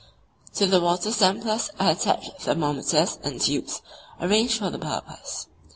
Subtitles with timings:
[0.55, 3.83] To the water samplers are attached thermometers (b) in tubes
[4.19, 5.45] arranged for the purpose.